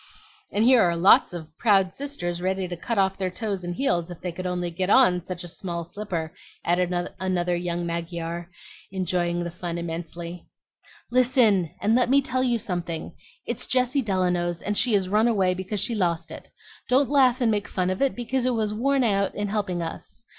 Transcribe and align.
"And 0.51 0.63
here 0.65 0.81
are 0.81 0.95
lots 0.95 1.31
of 1.31 1.55
proud 1.59 1.93
sisters 1.93 2.41
ready 2.41 2.67
to 2.67 2.75
cut 2.75 2.97
off 2.97 3.17
their 3.17 3.29
toes 3.29 3.63
and 3.63 3.75
heels 3.75 4.09
if 4.09 4.19
they 4.19 4.31
could 4.31 4.47
only 4.47 4.71
get 4.71 4.89
on 4.89 5.21
such 5.21 5.43
a 5.43 5.47
small 5.47 5.85
slipper," 5.85 6.33
added 6.65 6.91
another 7.19 7.55
young 7.55 7.85
Mygar, 7.85 8.49
enjoying 8.91 9.43
the 9.43 9.51
fun 9.51 9.77
immensely. 9.77 10.47
"Listen, 11.11 11.69
and 11.79 11.93
let 11.93 12.09
me 12.09 12.19
tell 12.19 12.41
you 12.41 12.57
something. 12.57 13.13
It's 13.45 13.67
Jessie 13.67 14.01
Delano's, 14.01 14.63
and 14.63 14.75
she 14.75 14.93
has 14.93 15.07
run 15.07 15.27
away 15.27 15.53
because 15.53 15.79
she 15.79 15.93
lost 15.93 16.31
it. 16.31 16.49
Don't 16.89 17.07
laugh 17.11 17.39
and 17.39 17.51
make 17.51 17.67
fun 17.67 17.91
of 17.91 18.01
it, 18.01 18.15
because 18.15 18.47
it 18.47 18.55
was 18.55 18.73
worn 18.73 19.03
out 19.03 19.35
in 19.35 19.49
helping 19.49 19.83
us. 19.83 20.25